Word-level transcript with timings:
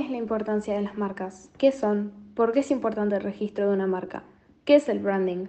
es 0.00 0.10
la 0.10 0.16
importancia 0.16 0.74
de 0.74 0.82
las 0.82 0.96
marcas? 0.96 1.50
¿Qué 1.58 1.72
son? 1.72 2.12
¿Por 2.34 2.52
qué 2.52 2.60
es 2.60 2.70
importante 2.70 3.16
el 3.16 3.22
registro 3.22 3.68
de 3.68 3.74
una 3.74 3.86
marca? 3.86 4.24
¿Qué 4.64 4.76
es 4.76 4.88
el 4.88 4.98
branding? 4.98 5.46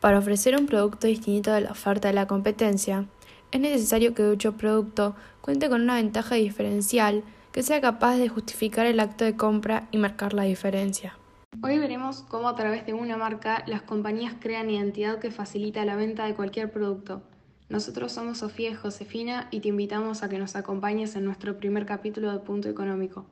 Para 0.00 0.18
ofrecer 0.18 0.56
un 0.56 0.66
producto 0.66 1.06
distinto 1.06 1.52
de 1.52 1.62
la 1.62 1.70
oferta 1.70 2.08
de 2.08 2.14
la 2.14 2.26
competencia, 2.26 3.06
es 3.52 3.60
necesario 3.60 4.14
que 4.14 4.24
dicho 4.24 4.56
producto 4.56 5.14
cuente 5.40 5.68
con 5.68 5.82
una 5.82 5.94
ventaja 5.94 6.34
diferencial 6.34 7.22
que 7.52 7.62
sea 7.62 7.80
capaz 7.80 8.16
de 8.16 8.28
justificar 8.28 8.84
el 8.86 8.98
acto 8.98 9.24
de 9.24 9.36
compra 9.36 9.86
y 9.92 9.98
marcar 9.98 10.34
la 10.34 10.42
diferencia. 10.42 11.16
Hoy 11.62 11.78
veremos 11.78 12.22
cómo 12.22 12.48
a 12.48 12.56
través 12.56 12.84
de 12.84 12.94
una 12.94 13.16
marca 13.16 13.62
las 13.66 13.82
compañías 13.82 14.34
crean 14.40 14.70
identidad 14.70 15.20
que 15.20 15.30
facilita 15.30 15.84
la 15.84 15.94
venta 15.94 16.26
de 16.26 16.34
cualquier 16.34 16.72
producto. 16.72 17.22
Nosotros 17.68 18.10
somos 18.10 18.38
Sofía 18.38 18.70
y 18.70 18.74
Josefina 18.74 19.46
y 19.52 19.60
te 19.60 19.68
invitamos 19.68 20.24
a 20.24 20.28
que 20.28 20.38
nos 20.38 20.56
acompañes 20.56 21.14
en 21.14 21.24
nuestro 21.24 21.56
primer 21.58 21.86
capítulo 21.86 22.32
de 22.32 22.40
Punto 22.40 22.68
Económico. 22.68 23.26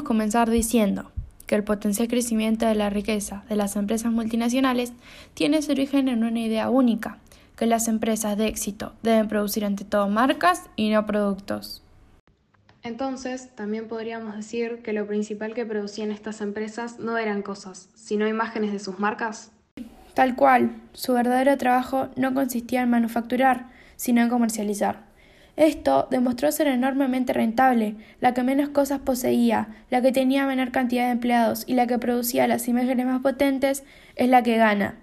Podríamos 0.00 0.16
comenzar 0.16 0.48
diciendo 0.48 1.12
que 1.46 1.56
el 1.56 1.62
potencial 1.62 2.08
crecimiento 2.08 2.64
de 2.64 2.74
la 2.74 2.88
riqueza 2.88 3.44
de 3.50 3.56
las 3.56 3.76
empresas 3.76 4.10
multinacionales 4.10 4.94
tiene 5.34 5.60
su 5.60 5.72
origen 5.72 6.08
en 6.08 6.24
una 6.24 6.40
idea 6.40 6.70
única, 6.70 7.18
que 7.54 7.66
las 7.66 7.86
empresas 7.86 8.38
de 8.38 8.46
éxito 8.46 8.94
deben 9.02 9.28
producir 9.28 9.66
ante 9.66 9.84
todo 9.84 10.08
marcas 10.08 10.70
y 10.74 10.88
no 10.88 11.04
productos. 11.04 11.82
Entonces, 12.82 13.54
también 13.54 13.88
podríamos 13.88 14.34
decir 14.36 14.80
que 14.82 14.94
lo 14.94 15.06
principal 15.06 15.52
que 15.52 15.66
producían 15.66 16.12
estas 16.12 16.40
empresas 16.40 16.98
no 16.98 17.18
eran 17.18 17.42
cosas, 17.42 17.90
sino 17.94 18.26
imágenes 18.26 18.72
de 18.72 18.78
sus 18.78 18.98
marcas. 18.98 19.52
Tal 20.14 20.34
cual, 20.34 20.80
su 20.94 21.12
verdadero 21.12 21.58
trabajo 21.58 22.08
no 22.16 22.32
consistía 22.32 22.80
en 22.80 22.88
manufacturar, 22.88 23.68
sino 23.96 24.22
en 24.22 24.30
comercializar. 24.30 25.09
Esto 25.56 26.08
demostró 26.10 26.50
ser 26.52 26.68
enormemente 26.68 27.32
rentable, 27.32 27.96
la 28.20 28.34
que 28.34 28.42
menos 28.42 28.70
cosas 28.70 29.00
poseía, 29.00 29.68
la 29.90 30.00
que 30.00 30.12
tenía 30.12 30.46
menor 30.46 30.70
cantidad 30.72 31.06
de 31.06 31.12
empleados 31.12 31.64
y 31.66 31.74
la 31.74 31.86
que 31.86 31.98
producía 31.98 32.48
las 32.48 32.68
imágenes 32.68 33.06
más 33.06 33.20
potentes 33.20 33.84
es 34.16 34.28
la 34.28 34.42
que 34.42 34.56
gana. 34.56 34.96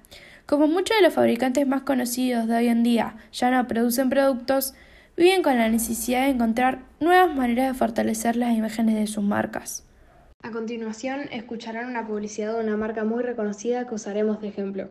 Como 0.45 0.68
muchos 0.68 0.95
de 0.95 1.03
los 1.03 1.14
fabricantes 1.14 1.68
más 1.68 1.81
conocidos 1.81 2.48
de 2.48 2.56
hoy 2.56 2.68
en 2.68 2.81
día 2.81 3.18
ya 3.34 3.52
no 3.52 3.68
producen 3.68 4.09
productos, 4.09 4.73
viven 5.18 5.44
con 5.44 5.58
la 5.58 5.68
necesidad 5.68 6.23
de 6.23 6.30
encontrar 6.30 6.80
nuevas 7.00 7.36
maneras 7.36 7.68
de 7.68 7.78
fortalecer 7.78 8.36
las 8.38 8.56
imágenes 8.56 8.95
de 8.95 9.08
sus 9.08 9.23
marcas. 9.23 9.84
A 10.44 10.52
continuación, 10.52 11.22
escucharán 11.31 11.90
una 11.90 12.08
publicidad 12.08 12.53
de 12.53 12.64
una 12.64 12.78
marca 12.78 13.03
muy 13.03 13.23
reconocida 13.23 13.88
que 13.88 13.95
usaremos 13.95 14.40
de 14.40 14.48
ejemplo. 14.48 14.90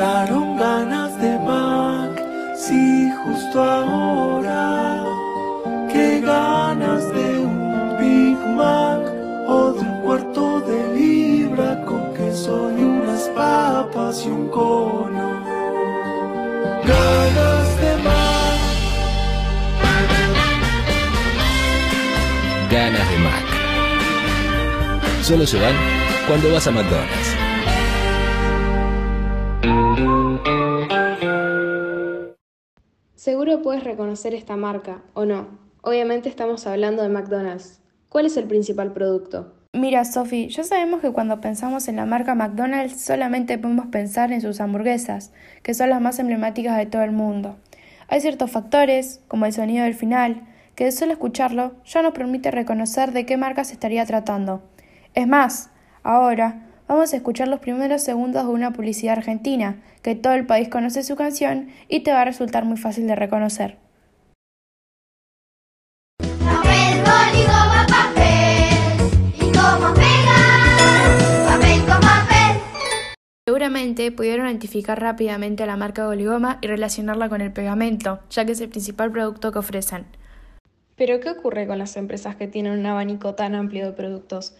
Pintaron 0.00 0.56
ganas 0.56 1.12
de 1.20 1.38
Mac, 1.40 2.24
sí, 2.56 3.12
justo 3.22 3.62
ahora. 3.62 5.04
Qué 5.92 6.22
ganas 6.22 7.04
de 7.12 7.40
un 7.40 7.98
Big 8.00 8.38
Mac 8.56 9.02
o 9.46 9.72
de 9.74 9.80
un 9.80 10.00
cuarto 10.00 10.60
de 10.60 10.94
libra 10.94 11.84
con 11.84 12.14
queso 12.14 12.72
y 12.78 12.82
unas 12.82 13.28
papas 13.36 14.24
y 14.24 14.30
un 14.30 14.48
cono. 14.48 15.44
Ganas 16.86 17.80
de 17.82 17.96
Mac. 18.02 18.60
Ganas 22.70 23.10
de 23.10 23.18
Mac. 23.18 23.44
Solo 25.22 25.46
se 25.46 25.60
van 25.60 25.74
cuando 26.26 26.50
vas 26.54 26.66
a 26.66 26.70
McDonald's. 26.70 27.39
Seguro 33.20 33.60
puedes 33.60 33.84
reconocer 33.84 34.32
esta 34.32 34.56
marca, 34.56 35.02
¿o 35.12 35.26
no? 35.26 35.58
Obviamente 35.82 36.30
estamos 36.30 36.66
hablando 36.66 37.02
de 37.02 37.10
McDonald's. 37.10 37.82
¿Cuál 38.08 38.24
es 38.24 38.38
el 38.38 38.44
principal 38.44 38.94
producto? 38.94 39.52
Mira, 39.74 40.06
Sophie, 40.06 40.48
ya 40.48 40.64
sabemos 40.64 41.02
que 41.02 41.12
cuando 41.12 41.38
pensamos 41.38 41.86
en 41.88 41.96
la 41.96 42.06
marca 42.06 42.34
McDonald's 42.34 42.98
solamente 42.98 43.58
podemos 43.58 43.88
pensar 43.88 44.32
en 44.32 44.40
sus 44.40 44.58
hamburguesas, 44.62 45.34
que 45.62 45.74
son 45.74 45.90
las 45.90 46.00
más 46.00 46.18
emblemáticas 46.18 46.78
de 46.78 46.86
todo 46.86 47.02
el 47.02 47.12
mundo. 47.12 47.58
Hay 48.08 48.22
ciertos 48.22 48.50
factores, 48.50 49.20
como 49.28 49.44
el 49.44 49.52
sonido 49.52 49.84
del 49.84 49.94
final, 49.94 50.48
que 50.74 50.84
de 50.84 50.92
solo 50.92 51.12
escucharlo 51.12 51.74
ya 51.84 52.00
nos 52.00 52.14
permite 52.14 52.50
reconocer 52.50 53.12
de 53.12 53.26
qué 53.26 53.36
marca 53.36 53.64
se 53.64 53.74
estaría 53.74 54.06
tratando. 54.06 54.62
Es 55.14 55.28
más, 55.28 55.68
ahora 56.04 56.69
vamos 56.90 57.12
a 57.12 57.16
escuchar 57.16 57.46
los 57.46 57.60
primeros 57.60 58.02
segundos 58.02 58.44
de 58.44 58.50
una 58.50 58.72
publicidad 58.72 59.16
argentina, 59.16 59.80
que 60.02 60.16
todo 60.16 60.32
el 60.32 60.44
país 60.44 60.68
conoce 60.68 61.04
su 61.04 61.14
canción 61.14 61.68
y 61.88 62.00
te 62.00 62.10
va 62.10 62.22
a 62.22 62.24
resultar 62.24 62.64
muy 62.64 62.76
fácil 62.76 63.06
de 63.06 63.14
reconocer. 63.14 63.76
Papel, 66.18 66.98
boli, 67.04 67.42
goma, 67.44 67.86
papel. 67.86 69.06
¿Y 69.36 69.52
cómo 69.52 69.94
pega? 69.94 71.46
Papel 71.46 71.80
con 71.82 72.00
papel. 72.00 72.60
Seguramente 73.46 74.10
pudieron 74.10 74.46
identificar 74.48 75.00
rápidamente 75.00 75.62
a 75.62 75.66
la 75.66 75.76
marca 75.76 76.06
Goligoma 76.06 76.58
y 76.60 76.66
relacionarla 76.66 77.28
con 77.28 77.40
el 77.40 77.52
pegamento, 77.52 78.18
ya 78.30 78.44
que 78.44 78.52
es 78.52 78.60
el 78.60 78.68
principal 78.68 79.12
producto 79.12 79.52
que 79.52 79.60
ofrecen. 79.60 80.06
Pero 80.96 81.20
¿qué 81.20 81.30
ocurre 81.30 81.68
con 81.68 81.78
las 81.78 81.96
empresas 81.96 82.34
que 82.34 82.48
tienen 82.48 82.76
un 82.76 82.84
abanico 82.84 83.36
tan 83.36 83.54
amplio 83.54 83.86
de 83.86 83.92
productos? 83.92 84.56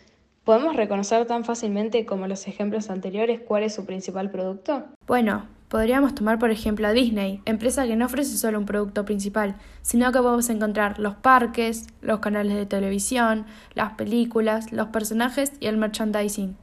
¿Podemos 0.50 0.74
reconocer 0.74 1.26
tan 1.26 1.44
fácilmente 1.44 2.04
como 2.04 2.26
los 2.26 2.48
ejemplos 2.48 2.90
anteriores 2.90 3.38
cuál 3.38 3.62
es 3.62 3.72
su 3.72 3.86
principal 3.86 4.32
producto? 4.32 4.82
Bueno, 5.06 5.46
podríamos 5.68 6.12
tomar 6.16 6.40
por 6.40 6.50
ejemplo 6.50 6.88
a 6.88 6.92
Disney, 6.92 7.40
empresa 7.44 7.86
que 7.86 7.94
no 7.94 8.06
ofrece 8.06 8.36
solo 8.36 8.58
un 8.58 8.66
producto 8.66 9.04
principal, 9.04 9.54
sino 9.82 10.10
que 10.10 10.18
podemos 10.18 10.50
encontrar 10.50 10.98
los 10.98 11.14
parques, 11.14 11.86
los 12.00 12.18
canales 12.18 12.56
de 12.56 12.66
televisión, 12.66 13.46
las 13.74 13.92
películas, 13.92 14.72
los 14.72 14.88
personajes 14.88 15.52
y 15.60 15.66
el 15.66 15.76
merchandising. 15.76 16.56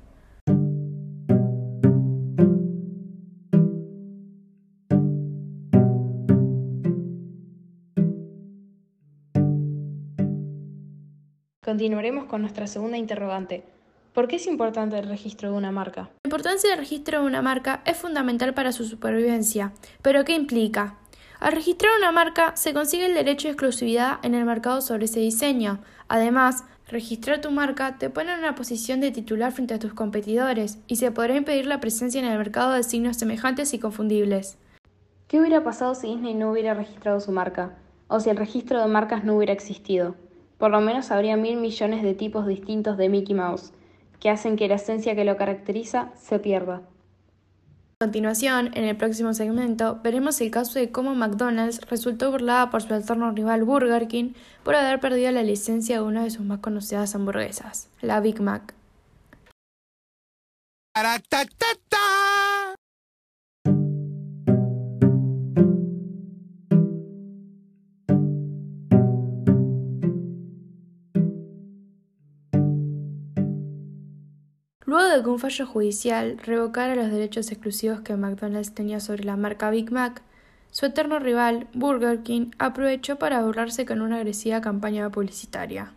Continuaremos 11.63 12.25
con 12.25 12.41
nuestra 12.41 12.67
segunda 12.67 12.97
interrogante. 12.97 13.76
¿Por 14.17 14.27
qué 14.27 14.37
es 14.37 14.47
importante 14.47 14.97
el 14.97 15.07
registro 15.07 15.51
de 15.51 15.57
una 15.57 15.71
marca? 15.71 16.09
La 16.23 16.29
importancia 16.29 16.71
del 16.71 16.79
registro 16.79 17.19
de 17.19 17.27
una 17.27 17.43
marca 17.43 17.83
es 17.85 17.97
fundamental 17.97 18.55
para 18.55 18.71
su 18.71 18.83
supervivencia. 18.83 19.73
¿Pero 20.01 20.25
qué 20.25 20.33
implica? 20.33 20.97
Al 21.39 21.51
registrar 21.51 21.91
una 21.99 22.11
marca 22.11 22.55
se 22.55 22.73
consigue 22.73 23.05
el 23.05 23.13
derecho 23.13 23.47
de 23.47 23.51
exclusividad 23.51 24.17
en 24.23 24.33
el 24.33 24.43
mercado 24.43 24.81
sobre 24.81 25.05
ese 25.05 25.19
diseño. 25.19 25.81
Además, 26.07 26.63
registrar 26.87 27.41
tu 27.41 27.51
marca 27.51 27.99
te 27.99 28.09
pone 28.09 28.33
en 28.33 28.39
una 28.39 28.55
posición 28.55 29.01
de 29.01 29.11
titular 29.11 29.51
frente 29.51 29.75
a 29.75 29.79
tus 29.79 29.93
competidores 29.93 30.79
y 30.87 30.95
se 30.95 31.11
podrá 31.11 31.35
impedir 31.35 31.67
la 31.67 31.79
presencia 31.79 32.19
en 32.19 32.25
el 32.25 32.39
mercado 32.39 32.71
de 32.71 32.81
signos 32.81 33.17
semejantes 33.17 33.75
y 33.75 33.77
confundibles. 33.77 34.57
¿Qué 35.27 35.39
hubiera 35.39 35.63
pasado 35.63 35.93
si 35.93 36.07
Disney 36.07 36.33
no 36.33 36.49
hubiera 36.49 36.73
registrado 36.73 37.19
su 37.19 37.31
marca? 37.31 37.77
O 38.07 38.19
si 38.19 38.31
el 38.31 38.37
registro 38.37 38.81
de 38.81 38.87
marcas 38.87 39.23
no 39.23 39.35
hubiera 39.35 39.53
existido. 39.53 40.15
Por 40.57 40.71
lo 40.71 40.81
menos 40.81 41.11
habría 41.11 41.37
mil 41.37 41.57
millones 41.57 42.01
de 42.01 42.15
tipos 42.15 42.47
distintos 42.47 42.97
de 42.97 43.09
Mickey 43.09 43.35
Mouse, 43.35 43.73
que 44.19 44.29
hacen 44.29 44.55
que 44.55 44.67
la 44.67 44.75
esencia 44.75 45.15
que 45.15 45.25
lo 45.25 45.37
caracteriza 45.37 46.09
se 46.19 46.39
pierda. 46.39 46.81
A 47.99 48.05
continuación, 48.05 48.71
en 48.75 48.83
el 48.83 48.95
próximo 48.95 49.33
segmento, 49.33 49.99
veremos 50.03 50.39
el 50.41 50.51
caso 50.51 50.77
de 50.77 50.91
cómo 50.91 51.15
McDonald's 51.15 51.81
resultó 51.89 52.29
burlada 52.29 52.69
por 52.69 52.83
su 52.83 52.93
alterno 52.93 53.31
rival 53.31 53.63
Burger 53.63 54.07
King 54.07 54.33
por 54.63 54.75
haber 54.75 54.99
perdido 54.99 55.31
la 55.31 55.41
licencia 55.41 55.95
de 55.95 56.03
una 56.03 56.23
de 56.23 56.29
sus 56.29 56.45
más 56.45 56.59
conocidas 56.59 57.15
hamburguesas, 57.15 57.89
la 58.01 58.19
Big 58.19 58.39
Mac. 58.39 58.75
Luego 74.97 75.15
de 75.15 75.21
que 75.21 75.29
un 75.29 75.37
fallo 75.37 75.67
judicial 75.67 76.39
revocara 76.43 76.95
los 76.95 77.11
derechos 77.11 77.51
exclusivos 77.51 77.99
que 78.01 78.15
McDonald's 78.15 78.73
tenía 78.73 78.99
sobre 78.99 79.25
la 79.25 79.37
marca 79.37 79.69
Big 79.69 79.91
Mac, 79.91 80.23
su 80.71 80.87
eterno 80.87 81.19
rival, 81.19 81.67
Burger 81.75 82.23
King, 82.23 82.49
aprovechó 82.57 83.17
para 83.17 83.43
burlarse 83.43 83.85
con 83.85 84.01
una 84.01 84.15
agresiva 84.15 84.59
campaña 84.59 85.07
publicitaria. 85.11 85.93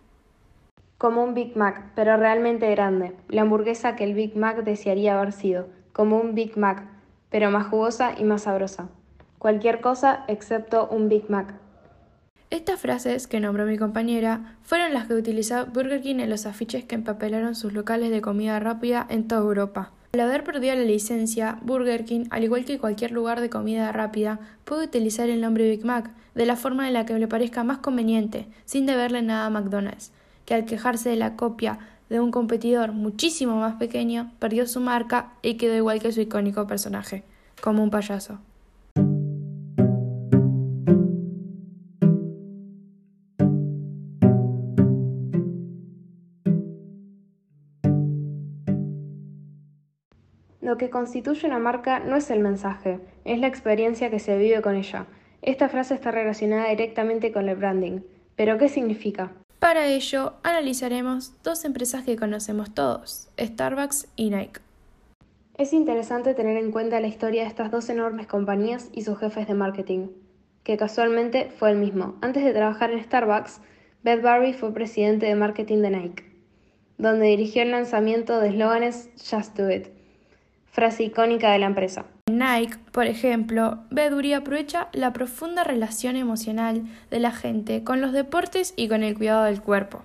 Como 0.98 1.24
un 1.24 1.32
Big 1.32 1.56
Mac, 1.56 1.92
pero 1.94 2.18
realmente 2.18 2.70
grande. 2.72 3.16
La 3.28 3.40
hamburguesa 3.40 3.96
que 3.96 4.04
el 4.04 4.12
Big 4.12 4.36
Mac 4.36 4.64
desearía 4.64 5.18
haber 5.18 5.32
sido. 5.32 5.68
Como 5.94 6.20
un 6.20 6.34
Big 6.34 6.58
Mac, 6.58 6.86
pero 7.30 7.50
más 7.50 7.68
jugosa 7.68 8.12
y 8.18 8.24
más 8.24 8.42
sabrosa. 8.42 8.90
Cualquier 9.38 9.80
cosa 9.80 10.26
excepto 10.28 10.88
un 10.90 11.08
Big 11.08 11.30
Mac. 11.30 11.54
Estas 12.50 12.80
frases 12.80 13.28
que 13.28 13.38
nombró 13.38 13.64
mi 13.64 13.78
compañera 13.78 14.56
fueron 14.64 14.92
las 14.92 15.06
que 15.06 15.14
utilizó 15.14 15.66
Burger 15.66 16.00
King 16.00 16.16
en 16.16 16.30
los 16.30 16.46
afiches 16.46 16.84
que 16.84 16.96
empapelaron 16.96 17.54
sus 17.54 17.72
locales 17.72 18.10
de 18.10 18.20
comida 18.20 18.58
rápida 18.58 19.06
en 19.08 19.28
toda 19.28 19.42
Europa. 19.42 19.92
Al 20.12 20.20
haber 20.20 20.42
perdido 20.42 20.74
la 20.74 20.82
licencia, 20.82 21.60
Burger 21.62 22.04
King, 22.04 22.24
al 22.30 22.42
igual 22.42 22.64
que 22.64 22.80
cualquier 22.80 23.12
lugar 23.12 23.40
de 23.40 23.50
comida 23.50 23.92
rápida, 23.92 24.40
puede 24.64 24.86
utilizar 24.86 25.28
el 25.28 25.40
nombre 25.40 25.70
Big 25.70 25.84
Mac 25.84 26.10
de 26.34 26.44
la 26.44 26.56
forma 26.56 26.88
en 26.88 26.94
la 26.94 27.06
que 27.06 27.16
le 27.16 27.28
parezca 27.28 27.62
más 27.62 27.78
conveniente, 27.78 28.48
sin 28.64 28.84
deberle 28.84 29.22
nada 29.22 29.46
a 29.46 29.50
McDonald's, 29.50 30.10
que 30.44 30.54
al 30.54 30.64
quejarse 30.64 31.10
de 31.10 31.16
la 31.16 31.36
copia 31.36 31.78
de 32.08 32.18
un 32.18 32.32
competidor 32.32 32.90
muchísimo 32.90 33.54
más 33.60 33.76
pequeño, 33.76 34.32
perdió 34.40 34.66
su 34.66 34.80
marca 34.80 35.34
y 35.42 35.54
quedó 35.54 35.76
igual 35.76 36.00
que 36.00 36.10
su 36.10 36.20
icónico 36.20 36.66
personaje, 36.66 37.22
como 37.60 37.84
un 37.84 37.90
payaso. 37.90 38.40
Lo 50.70 50.78
que 50.78 50.88
constituye 50.88 51.48
una 51.48 51.58
marca 51.58 51.98
no 51.98 52.14
es 52.14 52.30
el 52.30 52.38
mensaje, 52.38 53.00
es 53.24 53.40
la 53.40 53.48
experiencia 53.48 54.08
que 54.08 54.20
se 54.20 54.38
vive 54.38 54.62
con 54.62 54.76
ella. 54.76 55.06
Esta 55.42 55.68
frase 55.68 55.94
está 55.94 56.12
relacionada 56.12 56.68
directamente 56.68 57.32
con 57.32 57.48
el 57.48 57.56
branding. 57.56 58.02
¿Pero 58.36 58.56
qué 58.56 58.68
significa? 58.68 59.32
Para 59.58 59.88
ello, 59.88 60.34
analizaremos 60.44 61.34
dos 61.42 61.64
empresas 61.64 62.04
que 62.04 62.14
conocemos 62.14 62.72
todos, 62.72 63.30
Starbucks 63.36 64.06
y 64.14 64.30
Nike. 64.30 64.60
Es 65.58 65.72
interesante 65.72 66.34
tener 66.34 66.56
en 66.56 66.70
cuenta 66.70 67.00
la 67.00 67.08
historia 67.08 67.42
de 67.42 67.48
estas 67.48 67.72
dos 67.72 67.88
enormes 67.88 68.28
compañías 68.28 68.90
y 68.92 69.02
sus 69.02 69.18
jefes 69.18 69.48
de 69.48 69.54
marketing, 69.54 70.06
que 70.62 70.76
casualmente 70.76 71.50
fue 71.50 71.72
el 71.72 71.78
mismo. 71.78 72.14
Antes 72.20 72.44
de 72.44 72.52
trabajar 72.52 72.92
en 72.92 73.02
Starbucks, 73.02 73.60
Beth 74.04 74.22
Barry 74.22 74.52
fue 74.52 74.72
presidente 74.72 75.26
de 75.26 75.34
marketing 75.34 75.78
de 75.78 75.90
Nike, 75.90 76.24
donde 76.96 77.26
dirigió 77.26 77.62
el 77.62 77.72
lanzamiento 77.72 78.38
de 78.38 78.50
eslóganes 78.50 79.10
Just 79.16 79.58
Do 79.58 79.68
It, 79.68 79.98
frase 80.70 81.04
icónica 81.04 81.52
de 81.52 81.58
la 81.58 81.66
empresa. 81.66 82.06
Nike, 82.30 82.78
por 82.92 83.06
ejemplo, 83.06 83.80
Bedbury 83.90 84.32
aprovecha 84.32 84.88
la 84.92 85.12
profunda 85.12 85.64
relación 85.64 86.16
emocional 86.16 86.84
de 87.10 87.20
la 87.20 87.32
gente 87.32 87.82
con 87.84 88.00
los 88.00 88.12
deportes 88.12 88.72
y 88.76 88.88
con 88.88 89.02
el 89.02 89.16
cuidado 89.16 89.44
del 89.44 89.60
cuerpo. 89.60 90.02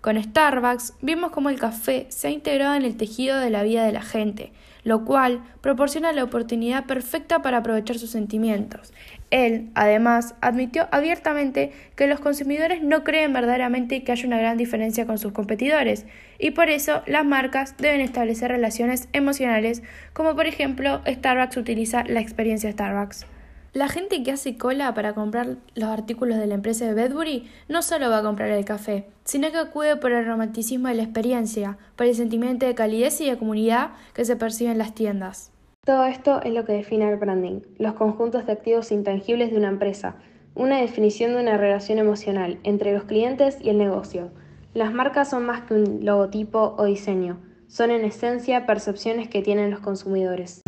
Con 0.00 0.22
Starbucks 0.22 0.94
vimos 1.00 1.30
cómo 1.30 1.48
el 1.48 1.58
café 1.58 2.06
se 2.10 2.28
ha 2.28 2.30
integrado 2.30 2.74
en 2.74 2.84
el 2.84 2.96
tejido 2.96 3.38
de 3.38 3.50
la 3.50 3.62
vida 3.62 3.84
de 3.84 3.92
la 3.92 4.02
gente, 4.02 4.52
lo 4.84 5.04
cual 5.04 5.42
proporciona 5.60 6.12
la 6.12 6.22
oportunidad 6.24 6.84
perfecta 6.84 7.42
para 7.42 7.58
aprovechar 7.58 7.98
sus 7.98 8.10
sentimientos. 8.10 8.92
Él, 9.30 9.70
además, 9.74 10.34
admitió 10.40 10.86
abiertamente 10.92 11.72
que 11.96 12.06
los 12.06 12.20
consumidores 12.20 12.82
no 12.82 13.02
creen 13.02 13.32
verdaderamente 13.32 14.04
que 14.04 14.12
haya 14.12 14.26
una 14.26 14.38
gran 14.38 14.56
diferencia 14.56 15.06
con 15.06 15.18
sus 15.18 15.32
competidores, 15.32 16.06
y 16.38 16.52
por 16.52 16.68
eso 16.68 17.02
las 17.06 17.24
marcas 17.24 17.76
deben 17.78 18.00
establecer 18.00 18.50
relaciones 18.50 19.08
emocionales, 19.12 19.82
como 20.12 20.36
por 20.36 20.46
ejemplo 20.46 21.00
Starbucks 21.06 21.56
utiliza 21.56 22.04
la 22.04 22.20
experiencia 22.20 22.70
Starbucks. 22.70 23.26
La 23.74 23.88
gente 23.88 24.22
que 24.22 24.30
hace 24.30 24.56
cola 24.56 24.94
para 24.94 25.14
comprar 25.14 25.56
los 25.74 25.88
artículos 25.88 26.38
de 26.38 26.46
la 26.46 26.54
empresa 26.54 26.84
de 26.84 26.94
Bedbury 26.94 27.50
no 27.68 27.82
solo 27.82 28.08
va 28.08 28.18
a 28.18 28.22
comprar 28.22 28.50
el 28.50 28.64
café, 28.64 29.08
sino 29.24 29.50
que 29.50 29.58
acude 29.58 29.96
por 29.96 30.12
el 30.12 30.24
romanticismo 30.24 30.86
de 30.86 30.94
la 30.94 31.02
experiencia, 31.02 31.76
por 31.96 32.06
el 32.06 32.14
sentimiento 32.14 32.66
de 32.66 32.76
calidez 32.76 33.20
y 33.20 33.28
de 33.28 33.36
comunidad 33.36 33.90
que 34.12 34.24
se 34.24 34.36
percibe 34.36 34.70
en 34.70 34.78
las 34.78 34.94
tiendas. 34.94 35.50
Todo 35.84 36.04
esto 36.04 36.40
es 36.42 36.52
lo 36.52 36.64
que 36.64 36.74
define 36.74 37.10
el 37.10 37.16
branding, 37.16 37.62
los 37.78 37.94
conjuntos 37.94 38.46
de 38.46 38.52
activos 38.52 38.92
intangibles 38.92 39.50
de 39.50 39.56
una 39.56 39.70
empresa, 39.70 40.14
una 40.54 40.80
definición 40.80 41.32
de 41.32 41.40
una 41.40 41.56
relación 41.56 41.98
emocional 41.98 42.60
entre 42.62 42.92
los 42.92 43.02
clientes 43.02 43.58
y 43.60 43.70
el 43.70 43.78
negocio. 43.78 44.30
Las 44.72 44.94
marcas 44.94 45.30
son 45.30 45.46
más 45.46 45.62
que 45.62 45.74
un 45.74 46.04
logotipo 46.04 46.76
o 46.78 46.84
diseño, 46.84 47.40
son 47.66 47.90
en 47.90 48.04
esencia 48.04 48.66
percepciones 48.66 49.28
que 49.28 49.42
tienen 49.42 49.72
los 49.72 49.80
consumidores. 49.80 50.62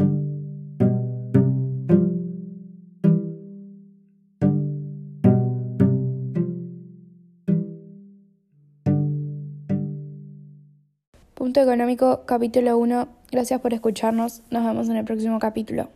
Económico, 11.63 12.23
capítulo 12.27 12.77
1. 12.79 13.09
Gracias 13.31 13.61
por 13.61 13.73
escucharnos. 13.73 14.43
Nos 14.51 14.65
vemos 14.65 14.89
en 14.89 14.97
el 14.97 15.05
próximo 15.05 15.39
capítulo. 15.39 15.89